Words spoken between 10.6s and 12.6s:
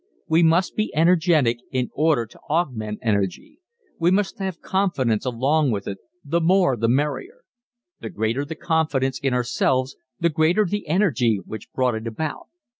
the energy which brought it about.